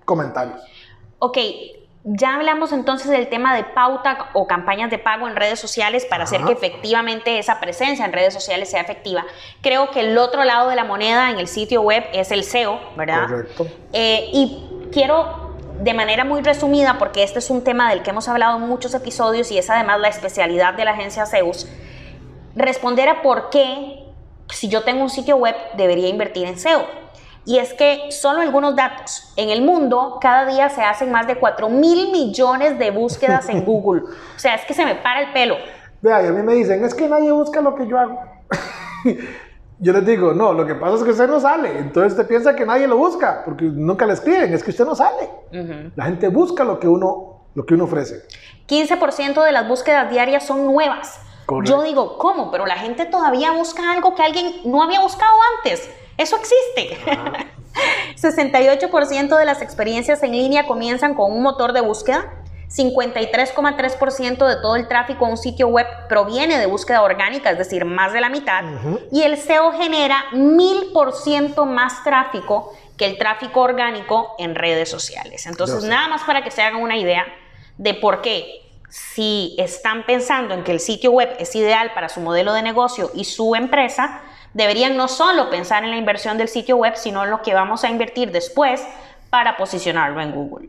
[0.04, 0.60] comentarios.
[1.18, 1.38] Ok,
[2.04, 6.24] ya hablamos entonces del tema de pauta o campañas de pago en redes sociales para
[6.24, 6.34] Ajá.
[6.36, 9.24] hacer que efectivamente esa presencia en redes sociales sea efectiva.
[9.62, 12.78] Creo que el otro lado de la moneda en el sitio web es el SEO,
[12.96, 13.26] ¿verdad?
[13.26, 13.66] Correcto.
[13.94, 18.28] Eh, y quiero de manera muy resumida, porque este es un tema del que hemos
[18.28, 21.66] hablado en muchos episodios y es además la especialidad de la agencia Zeus,
[22.54, 24.04] responder a por qué,
[24.50, 26.84] si yo tengo un sitio web, debería invertir en SEO.
[27.46, 29.32] Y es que solo algunos datos.
[29.36, 33.64] En el mundo, cada día se hacen más de 4 mil millones de búsquedas en
[33.66, 34.02] Google.
[34.34, 35.56] O sea, es que se me para el pelo.
[36.00, 38.18] Vea, y a mí me dicen, es que nadie busca lo que yo hago.
[39.78, 41.78] yo les digo, no, lo que pasa es que usted no sale.
[41.78, 44.94] Entonces usted piensa que nadie lo busca, porque nunca le escriben, es que usted no
[44.94, 45.28] sale.
[45.52, 45.92] Uh -huh.
[45.96, 48.22] La gente busca lo que uno, lo que uno ofrece.
[48.68, 51.20] 15% de las búsquedas diarias son nuevas.
[51.46, 51.76] Correcto.
[51.76, 52.50] Yo digo, ¿cómo?
[52.50, 55.90] Pero la gente todavía busca algo que alguien no había buscado antes.
[56.16, 56.98] Eso existe.
[57.10, 57.46] Ah.
[58.16, 62.32] 68% de las experiencias en línea comienzan con un motor de búsqueda.
[62.68, 67.84] 53,3% de todo el tráfico a un sitio web proviene de búsqueda orgánica, es decir,
[67.84, 68.64] más de la mitad.
[68.64, 69.08] Uh -huh.
[69.12, 75.46] Y el SEO genera 1000% más tráfico que el tráfico orgánico en redes sociales.
[75.46, 77.24] Entonces, nada más para que se hagan una idea
[77.76, 82.20] de por qué si están pensando en que el sitio web es ideal para su
[82.20, 86.76] modelo de negocio y su empresa, deberían no solo pensar en la inversión del sitio
[86.76, 88.86] web, sino en lo que vamos a invertir después
[89.30, 90.68] para posicionarlo en Google.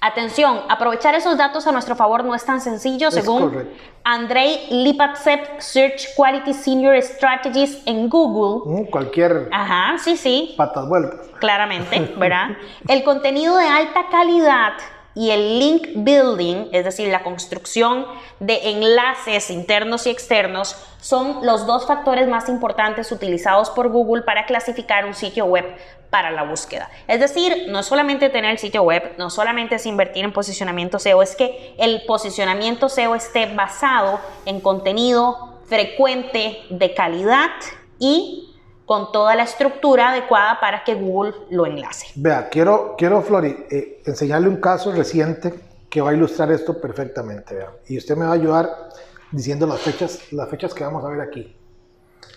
[0.00, 3.76] Atención, aprovechar esos datos a nuestro favor no es tan sencillo, es según correcto.
[4.04, 8.82] Andrei Lipatsev, Search Quality Senior Strategist en Google.
[8.82, 10.54] Mm, cualquier Ajá, sí, sí.
[10.56, 11.26] patas vueltas.
[11.40, 12.50] Claramente, ¿verdad?
[12.86, 14.74] El contenido de alta calidad
[15.18, 18.06] y el link building, es decir, la construcción
[18.38, 24.46] de enlaces internos y externos, son los dos factores más importantes utilizados por Google para
[24.46, 25.64] clasificar un sitio web
[26.08, 26.88] para la búsqueda.
[27.08, 31.34] Es decir, no solamente tener el sitio web, no solamente invertir en posicionamiento SEO, es
[31.34, 37.50] que el posicionamiento SEO esté basado en contenido frecuente, de calidad
[37.98, 38.47] y
[38.88, 42.06] con toda la estructura adecuada para que Google lo enlace.
[42.14, 45.52] Vea, quiero, quiero Flori, eh, enseñarle un caso reciente
[45.90, 47.54] que va a ilustrar esto perfectamente.
[47.54, 47.70] Vea.
[47.86, 48.88] Y usted me va a ayudar
[49.30, 51.54] diciendo las fechas, las fechas que vamos a ver aquí.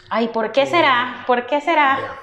[0.09, 1.23] Ay, ¿por qué será?
[1.25, 2.15] ¿Por qué será Vea.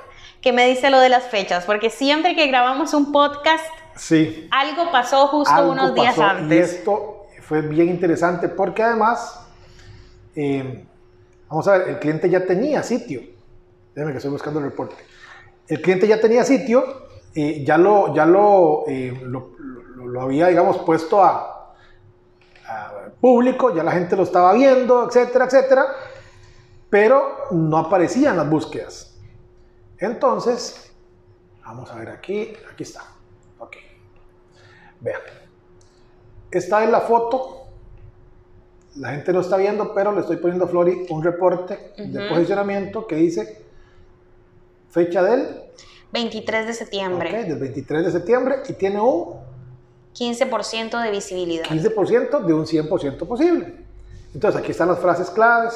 [0.42, 1.64] que me dice lo de las fechas?
[1.64, 3.64] Porque siempre que grabamos un podcast,
[3.96, 4.46] sí.
[4.50, 6.54] algo pasó justo algo unos días pasó, antes.
[6.54, 9.40] Y esto fue bien interesante porque además,
[10.36, 10.84] eh,
[11.48, 13.37] vamos a ver, el cliente ya tenía sitio
[13.98, 14.94] Déjame que estoy buscando el reporte.
[15.66, 21.20] El cliente ya tenía sitio, eh, ya, lo, ya lo, eh, lo, había, digamos, puesto
[21.20, 21.74] a,
[22.64, 25.86] a, público, ya la gente lo estaba viendo, etcétera, etcétera,
[26.88, 29.18] pero no aparecían las búsquedas.
[29.98, 30.92] Entonces,
[31.64, 33.02] vamos a ver aquí, aquí está.
[33.58, 33.78] Ok.
[35.00, 35.22] Vean.
[36.52, 37.64] esta es la foto.
[38.94, 43.04] La gente no está viendo, pero le estoy poniendo a Flori un reporte de posicionamiento
[43.04, 43.67] que dice
[44.98, 45.46] fecha del,
[46.12, 49.34] 23 de septiembre, ok, del 23 de septiembre y tiene un
[50.12, 51.66] 15% de visibilidad.
[51.66, 53.74] 15% de un 100% posible.
[54.34, 55.74] Entonces aquí están las frases claves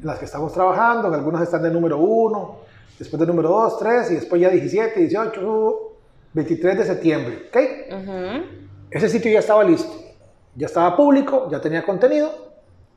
[0.00, 2.56] en las que estamos trabajando, en algunas están de número 1,
[2.98, 5.76] después de número 2, 3 y después ya 17, 18, uh,
[6.32, 7.48] 23 de septiembre.
[7.48, 7.56] ¿ok?
[8.00, 8.46] Ujú.
[8.90, 9.92] Ese sitio ya estaba listo,
[10.54, 12.32] ya estaba público, ya tenía contenido,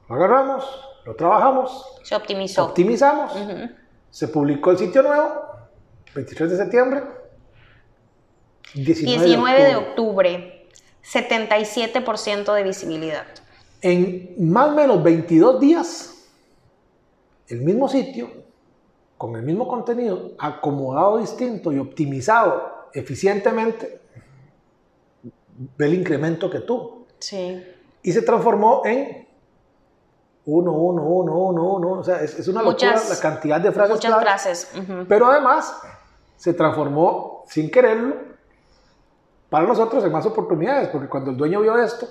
[0.08, 0.64] lo agarramos,
[1.06, 2.66] lo trabajamos, Se optimizó.
[2.66, 3.81] optimizamos, Ujú.
[4.12, 5.46] Se publicó el sitio nuevo,
[6.14, 7.04] 23 de septiembre,
[8.76, 9.90] 19, 19 de octubre.
[10.32, 10.68] octubre,
[11.04, 13.26] 77% de visibilidad.
[13.82, 16.28] En más o menos 22 días,
[17.48, 18.30] el mismo sitio,
[19.18, 24.02] con el mismo contenido, acomodado distinto y optimizado eficientemente,
[25.78, 27.08] ve el incremento que tuvo.
[27.20, 27.64] Sí.
[28.04, 29.28] Y se transformó en
[30.46, 31.92] 1, 1, 1, 1, 1.
[31.92, 33.96] O sea, es, es una locura Muchas- la cantidad de frases.
[33.96, 34.42] Muchas claves.
[34.68, 34.72] frases.
[34.78, 35.06] ujú.
[35.08, 35.80] Pero además,
[36.38, 38.16] se transformó sin quererlo
[39.50, 42.06] para nosotros en más oportunidades, porque cuando el dueño vio esto,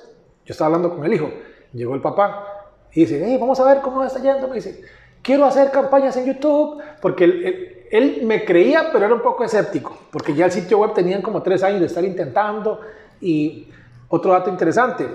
[0.45, 1.31] yo estaba hablando con el hijo,
[1.73, 2.45] llegó el papá
[2.93, 4.49] y dice, hey, vamos a ver cómo está yendo.
[4.49, 4.83] Me dice,
[5.23, 9.43] quiero hacer campañas en YouTube, porque él, él- él me creía, pero era un poco
[9.43, 12.81] escéptico, porque ya el sitio web tenían como tres años de estar intentando.
[13.21, 13.69] Y
[14.09, 15.09] otro dato interesante,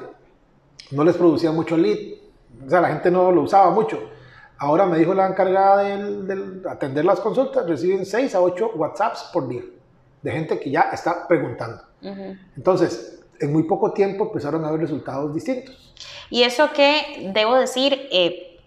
[0.91, 1.97] no les producía mucho lead,
[2.65, 3.99] o sea, la gente no lo usaba mucho.
[4.57, 9.47] Ahora me dijo la encargada de atender las consultas, reciben 6 a 8 WhatsApps por
[9.47, 9.61] día
[10.25, 11.83] de gente que ya está preguntando.
[12.01, 12.35] Ujú.
[12.57, 15.93] Entonces, en muy poco tiempo empezaron a ver resultados distintos.
[16.31, 18.59] Y eso que, debo decir, eh,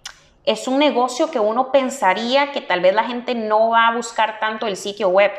[0.44, 4.38] es un negocio que uno pensaría que tal vez la gente no va a buscar
[4.38, 5.32] tanto el sitio web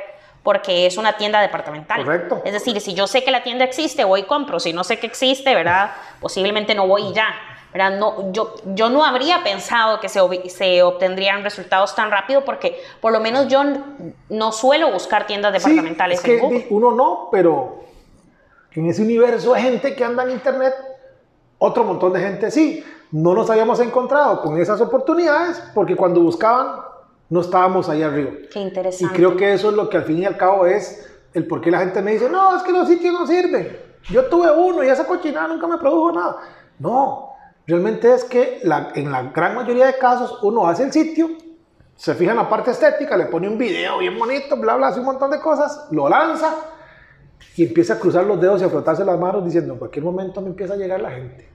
[0.43, 2.03] porque es una tienda departamental.
[2.03, 2.41] Correcto.
[2.43, 4.59] Es decir, si yo sé que la tienda existe, voy y compro.
[4.59, 5.91] Si no sé que existe, ¿verdad?
[6.19, 7.27] Posiblemente no voy y ya.
[7.73, 7.97] ¿Verdad?
[7.99, 13.11] No, yo, yo no habría pensado que se, se obtendrían resultados tan rápido porque por
[13.11, 13.61] lo menos yo
[14.29, 16.59] no suelo buscar tiendas departamentales sí, es en que Google.
[16.59, 17.79] di- uno no, pero
[18.73, 20.73] en ese universo de gente que anda en Internet,
[21.57, 22.83] otro montón de gente sí.
[23.11, 26.81] No nos habíamos encontrado con esas oportunidades porque cuando buscaban
[27.29, 28.29] no estábamos ahí arriba.
[28.53, 29.15] Qué Y interesante.
[29.15, 31.71] creo que eso es lo que al fin y al cabo es el por qué
[31.71, 33.79] la gente me dice, no, es que los sitios no sirven.
[34.11, 36.37] Yo tuve uno y esa cochinada nunca me produjo nada.
[36.77, 37.28] No,
[37.69, 41.29] realmente es que la- en la gran mayoría de casos uno hace el sitio,
[41.95, 44.99] se fija en la parte estética, le pone un video bien bonito, bla, bla, hace
[44.99, 46.55] un montón de cosas, lo lanza
[47.55, 50.41] y empieza a cruzar los dedos y a frotarse las manos diciendo, en cualquier momento
[50.41, 51.49] me empieza a llegar la gente.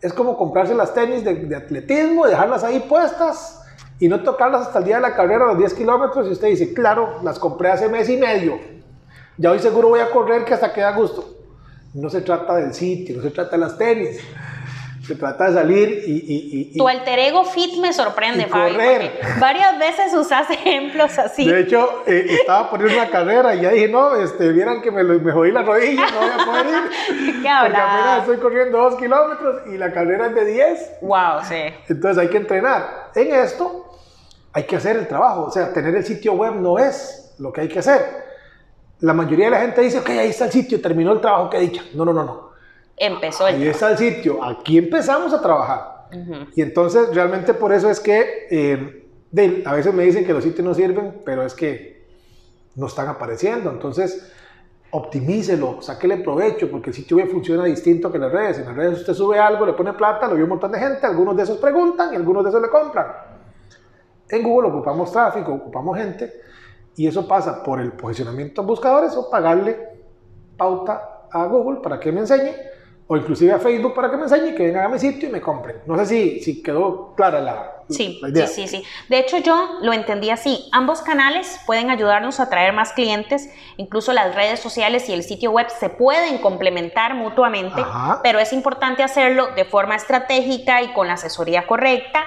[0.00, 3.60] Es como comprarse las tenis de, de atletismo, dejarlas ahí puestas
[4.00, 6.74] y no tocarlas hasta el día de la carrera, los 10 kilómetros, y usted dice,
[6.74, 8.58] claro, las compré hace mes y medio.
[9.36, 11.24] Ya hoy seguro voy a correr que hasta queda gusto.
[11.94, 14.20] No se trata del sitio, no se trata de las tenis.
[15.06, 16.12] Se trata de salir y...
[16.12, 19.12] y- y- Tu alter ego fit me sorprende, Y Fabi, correr.
[19.20, 21.48] porque varias veces usas ejemplos así.
[21.50, 24.80] De hecho, eh, estaba por ir a una carrera y ya dije, no, este, vieran
[24.80, 26.90] que me, lo- me jodí la rodilla, no voy a poder ir.
[27.26, 27.82] ¿Qué Porque hablas?
[27.84, 30.90] apenas estoy corriendo dos kilómetros y la carrera es de 10.
[31.02, 31.62] Wow, sí.
[31.88, 33.10] Entonces hay que entrenar.
[33.14, 33.86] En esto
[34.52, 35.42] hay que hacer el trabajo.
[35.46, 38.00] O sea, tener el sitio web no es lo que hay que hacer.
[39.00, 41.58] La mayoría de la gente dice, ok, ahí está el sitio, terminó el trabajo, qué
[41.58, 41.82] dicha.
[41.94, 42.51] No, no, no, no.
[42.96, 46.08] Empezó el Ahí está el sitio, aquí empezamos a trabajar.
[46.54, 50.44] Y entonces realmente por eso es que eh, de- a veces me dicen que los
[50.44, 52.04] sitios no sirven, pero es que
[52.76, 53.70] no están apareciendo.
[53.70, 54.30] Entonces,
[54.90, 58.58] optimícelo, sáquele provecho, porque el sitio web funciona distinto que las redes.
[58.58, 61.06] En las redes usted sube algo, le pone plata, lo ve un montón de gente,
[61.06, 63.06] algunos de esos preguntan y algunos de esos le compran.
[64.28, 66.30] En Google ocupamos tráfico, ocupamos gente,
[66.96, 69.78] y eso pasa por el posicionamiento en buscadores o pagarle
[70.58, 72.52] pauta a Google para que me enseñe,
[73.12, 75.40] o inclusive a Facebook para que me enseñe, que vengan a mi sitio y me
[75.42, 75.76] compren.
[75.84, 78.46] No sé si, si quedó clara la, Sí, la idea.
[78.46, 78.84] sí, sí, sí.
[79.10, 80.66] De hecho, yo lo entendí así.
[80.72, 83.50] Ambos canales pueden ayudarnos a atraer más clientes.
[83.76, 88.20] Incluso las redes sociales y el sitio web se pueden complementar mutuamente, Ajá.
[88.22, 92.24] pero es importante hacerlo de forma estratégica y con la asesoría correcta.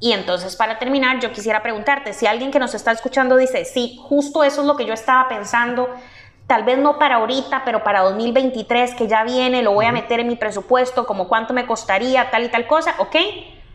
[0.00, 3.98] Y entonces, para terminar, yo quisiera preguntarte, si alguien que nos está escuchando dice, sí,
[4.02, 5.88] justo eso es lo que yo estaba pensando,
[6.46, 10.20] tal vez no para ahorita, pero para 2023 que ya viene, lo voy a meter
[10.20, 13.16] en mi presupuesto, como cuánto me costaría, tal y tal cosa, ¿ok?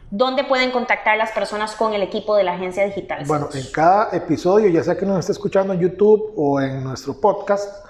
[0.10, 3.24] ¿Dónde pueden contactar las personas con el equipo de la agencia digital?
[3.26, 7.20] Bueno, en cada episodio, ya sea que nos esté escuchando en YouTube o en nuestro
[7.20, 7.86] podcast,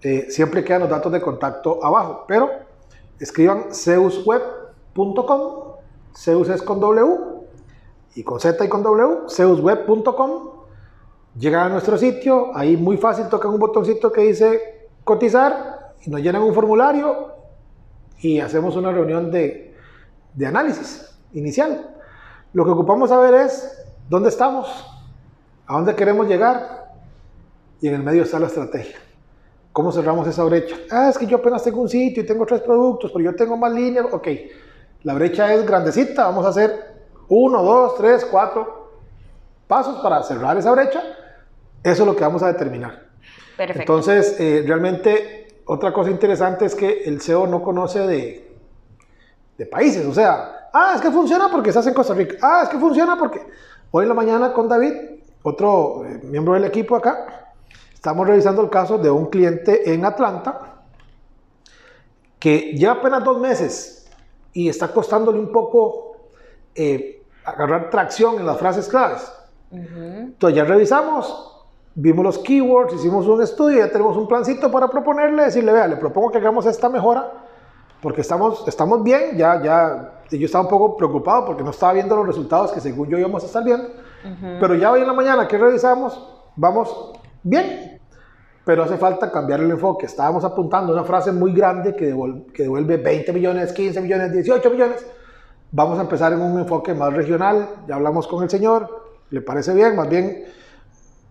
[0.00, 2.50] eh, siempre quedan los datos de contacto abajo, pero
[3.18, 5.42] escriban zeusweb.com,
[6.16, 7.18] Zeus es con W
[8.14, 10.57] y con Z y con W, zeusweb.com,
[11.38, 16.20] llegan a nuestro sitio, ahí muy fácil tocan un botoncito que dice cotizar y nos
[16.20, 17.34] llenan un formulario
[18.20, 19.74] y hacemos una reunión de,
[20.34, 21.94] de análisis inicial.
[22.52, 24.66] Lo que ocupamos saber es dónde estamos,
[25.66, 26.92] a dónde queremos llegar
[27.80, 28.96] y en el medio está la estrategia.
[29.72, 30.76] ¿Cómo cerramos esa brecha?
[30.90, 33.56] Ah, es que yo apenas tengo un sitio y tengo tres productos, pero yo tengo
[33.56, 34.06] más líneas.
[34.10, 34.26] Ok,
[35.04, 36.96] la brecha es grandecita, vamos a hacer
[37.28, 38.90] uno, dos, tres, cuatro
[39.68, 41.00] pasos para cerrar esa brecha.
[41.82, 43.08] Eso es lo que vamos a determinar.
[43.56, 43.80] Perfecto.
[43.80, 48.56] Entonces, eh, realmente, otra cosa interesante es que el CEO no conoce de,
[49.56, 50.06] de países.
[50.06, 52.36] O sea, ah, es que funciona porque estás en Costa Rica.
[52.40, 53.40] Ah, es que funciona porque
[53.90, 54.92] hoy en la mañana con David,
[55.42, 57.52] otro eh, miembro del equipo acá,
[57.92, 60.76] estamos revisando el caso de un cliente en Atlanta
[62.38, 64.08] que lleva apenas dos meses
[64.52, 66.16] y está costándole un poco
[66.74, 69.32] eh, agarrar tracción en las frases claves.
[69.70, 71.57] Entonces ya revisamos,
[71.94, 75.96] vimos los keywords, hicimos un estudio, ya tenemos un plancito para proponerle, decirle, vea, le
[75.96, 77.32] propongo que hagamos esta mejora,
[78.00, 82.14] porque estamos, estamos bien, ya, ya, yo estaba un poco preocupado porque no estaba viendo
[82.16, 83.88] los resultados que según yo íbamos a estar viendo,
[84.60, 86.22] pero ya hoy en la mañana que revisamos,
[86.54, 88.00] vamos bien,
[88.64, 90.04] pero hace falta cambiar el enfoque.
[90.04, 94.70] Estábamos apuntando una frase muy grande que devuelve, que devuelve 20 millones, 15 millones, 18
[94.70, 95.06] millones.
[95.72, 99.74] Vamos a empezar en un enfoque más regional, ya hablamos con el señor, le parece
[99.74, 100.44] bien, más bien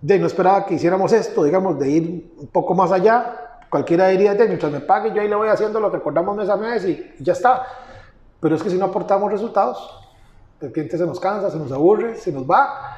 [0.02, 3.60] de no esperaba que hiciéramos esto, digamos, de ir un poco más allá.
[3.70, 6.50] Cualquiera diría, de mientras me pague, yo ahí le voy haciendo lo que acordamos mes
[6.50, 7.66] a mes y, ya está.
[8.40, 9.78] Pero es que si no aportamos resultados,
[10.62, 12.98] el cliente se nos cansa, se nos aburre, se nos va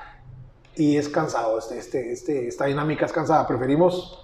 [0.75, 1.57] y es cansado.
[1.57, 3.47] Este, este, este, esta dinámica es cansada.
[3.47, 4.21] Preferimos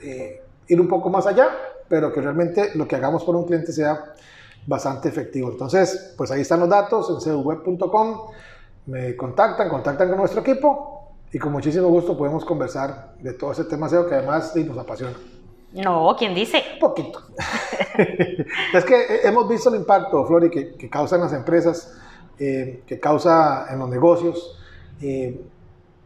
[0.00, 1.48] eh, ir un poco más allá,
[1.88, 4.12] pero que realmente lo que hagamos por un cliente sea
[4.66, 5.50] bastante efectivo.
[5.50, 8.28] Entonces, pues ahí están los datos en cweb.com
[8.86, 10.93] me contactan, contactan con nuestro equipo
[11.34, 15.14] y con muchísimo gusto podemos conversar de todo ese tema SEO que además nos apasiona.
[15.72, 16.62] No, ¿quién dice?
[16.74, 17.22] Un poquito.
[18.72, 21.92] es que hemos visto el impacto, Flori, que, que causan las empresas,
[22.38, 24.60] eh, que causa en los negocios.
[25.02, 25.40] Eh,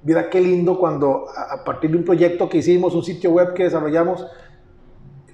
[0.03, 3.53] mira qué lindo cuando a, a partir de un proyecto que hicimos, un sitio web
[3.53, 4.27] que desarrollamos,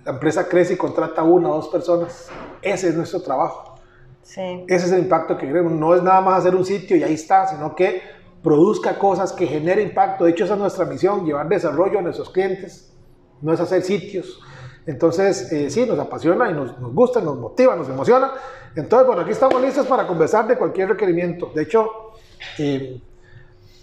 [0.05, 2.31] la empresa crece y contrata una o dos personas.
[2.61, 3.77] Ese es nuestro trabajo.
[4.23, 4.65] Sí.
[4.67, 5.71] Ese es el impacto que queremos.
[5.71, 9.47] No es nada más hacer un sitio y ahí está, sino que produzca cosas que
[9.47, 10.27] genere impacto.
[10.27, 12.95] De hecho, esa es nuestra misión, llevar desarrollo a nuestros clientes.
[13.41, 14.39] No es hacer sitios.
[14.87, 18.33] Entonces, eh, sí, nos apasiona y nos, nos, gusta, nos motiva, nos emociona.
[18.77, 21.53] Entonces, bueno, aquí estamos listos para conversar de cualquier requerimiento.
[21.55, 21.89] De hecho,
[22.59, 23.01] eh,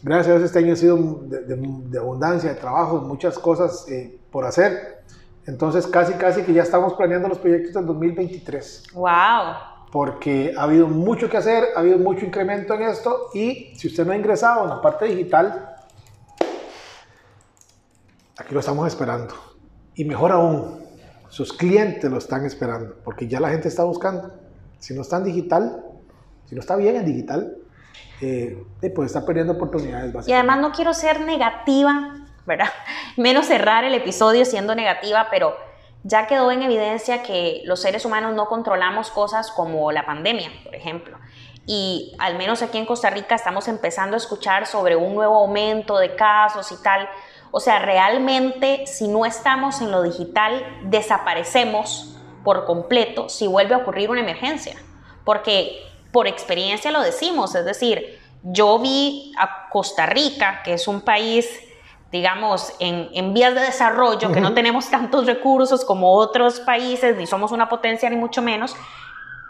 [0.04, 3.90] gracias a Dios este año ha sido de, de, de abundancia, de trabajo, muchas cosas
[3.90, 5.02] eh, por hacer.
[5.48, 8.84] Entonces, casi, casi que ya estamos planeando los proyectos del 2023.
[8.94, 9.71] ¡Wow!
[9.92, 14.06] Porque ha habido mucho que hacer, ha habido mucho incremento en esto y si usted
[14.06, 15.76] no ha ingresado en la parte digital,
[18.38, 19.36] aquí lo estamos esperando.
[19.96, 20.80] Y mejor aún,
[21.28, 24.34] sus clientes lo están esperando, porque ya la gente está buscando.
[24.80, 25.84] Si no está en digital,
[26.46, 27.58] si no está bien en digital,
[28.22, 28.64] eh,
[28.96, 30.28] pues está perdiendo oportunidades.
[30.28, 32.70] Y además no quiero ser negativa, ¿verdad?
[33.18, 35.54] Menos cerrar el episodio siendo negativa, pero
[36.04, 40.76] ya quedó en evidencia que los seres humanos no controlamos cosas como la pandemia, por
[40.76, 41.18] ejemplo.
[41.68, 46.00] Y al menos aquí en Costa Rica estamos empezando a escuchar sobre un nuevo aumento
[46.00, 47.08] de casos y tal.
[47.52, 53.80] O sea, realmente si no estamos en lo digital, desaparecemos por completo si vuelve a
[53.80, 54.76] ocurrir una emergencia.
[55.24, 55.80] Porque
[56.12, 61.48] por experiencia lo decimos, es decir, yo vi a Costa Rica, que es un país
[62.12, 67.26] digamos, en, en, vías de desarrollo, que no tenemos tantos recursos como otros países, ni
[67.26, 68.76] somos una potencia ni mucho menos,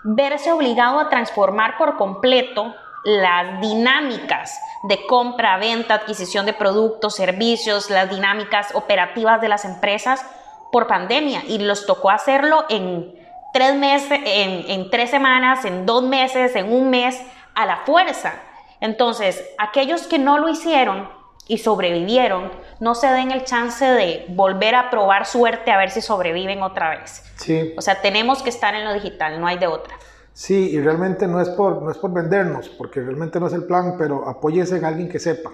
[0.03, 7.89] verse obligado a transformar por completo las dinámicas de compra, venta, adquisición de productos, servicios,
[7.89, 10.23] las dinámicas operativas de las empresas
[10.71, 13.15] por pandemia y los tocó hacerlo en
[13.53, 17.21] tres meses, en, en tres semanas, en dos meses, en un mes,
[17.55, 18.35] a la fuerza.
[18.79, 21.09] Entonces, aquellos que no lo hicieron,
[21.51, 22.49] y sobrevivieron,
[22.79, 26.91] no se den el chance de volver a probar suerte a ver si sobreviven otra
[26.91, 27.25] vez.
[27.35, 27.73] Sí.
[27.77, 29.93] O sea, tenemos que estar en lo digital, no hay de otra.
[30.31, 33.65] Sí, y realmente no es por, no es por vendernos, porque realmente no es el
[33.65, 35.51] plan, pero apóyese en alguien que sepa.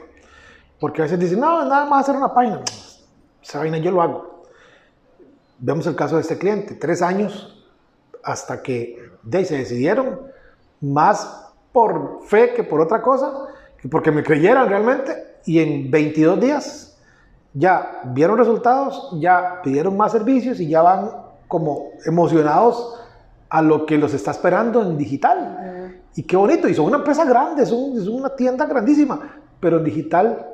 [0.80, 2.62] Porque a veces dicen, no, nada más hacer una página.
[3.42, 4.44] Esa vaina yo lo hago.
[5.58, 7.66] Vemos el caso de este cliente, tres años
[8.24, 10.32] hasta que de, se decidieron,
[10.80, 13.48] más por fe que por otra cosa,
[13.82, 16.98] que porque me creyeran realmente, y en 22 días
[17.54, 21.10] ya vieron resultados, ya pidieron más servicios y ya van
[21.48, 23.00] como emocionados
[23.50, 25.38] a lo que los está esperando en digital.
[25.38, 25.96] Uh -huh.
[26.16, 29.22] Y qué bonito, y son una empresa grande, son, es una tienda grandísima,
[29.60, 30.46] pero en digital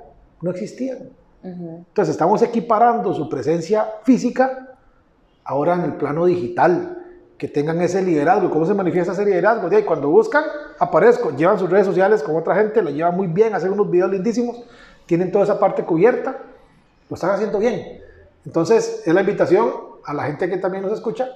[0.41, 1.09] no existían.
[1.41, 1.77] Uh -huh.
[1.87, 4.75] Entonces estamos equiparando su presencia física
[5.43, 7.03] ahora en el plano digital,
[7.37, 8.49] que tengan ese liderazgo.
[8.49, 9.69] ¿Cómo se manifiesta ese liderazgo?
[9.69, 10.45] De ahí, cuando buscan,
[10.79, 14.11] aparezco, llevan sus redes sociales con otra gente, lo llevan muy bien, hacen unos videos
[14.11, 14.63] lindísimos,
[15.05, 16.37] tienen toda esa parte cubierta,
[17.09, 18.01] lo están haciendo bien.
[18.45, 19.71] Entonces, es la invitación
[20.03, 21.29] a la gente que también nos escucha.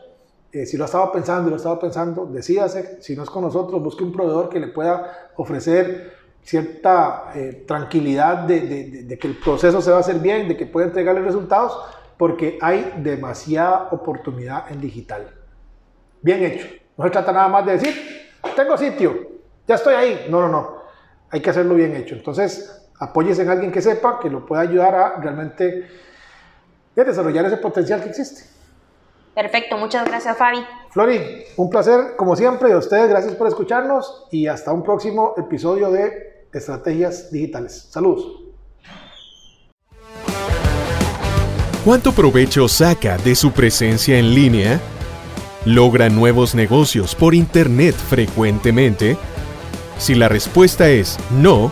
[0.51, 3.81] Eh, si lo estaba pensando y lo estaba pensando, decídase, si no es con nosotros,
[3.81, 9.91] busque un proveedor que le pueda ofrecer cierta eh, tranquilidad de, que el proceso se
[9.91, 11.77] va a hacer bien, de que pueda entregarle resultados,
[12.17, 15.29] porque hay demasiada oportunidad en digital.
[16.21, 16.67] Bien hecho.
[16.97, 17.93] No se trata nada más de decir,
[18.55, 19.27] tengo sitio,
[19.67, 20.27] ya estoy ahí.
[20.29, 20.77] No, no, no.
[21.29, 22.15] Hay que hacerlo bien hecho.
[22.15, 25.87] Entonces, apóyese en alguien que sepa, que lo pueda ayudar a realmente
[26.95, 28.43] desarrollar ese potencial que existe.
[29.35, 30.65] Perfecto, muchas gracias Fabi.
[30.89, 35.35] Flori, un placer como siempre y a ustedes, gracias por escucharnos y hasta un próximo
[35.37, 37.87] episodio de Estrategias Digitales.
[37.91, 38.47] Saludos.
[41.85, 44.79] ¿Cuánto provecho saca de su presencia en línea?
[45.65, 49.17] ¿Logra nuevos negocios por Internet frecuentemente?
[49.97, 51.71] Si la respuesta es no,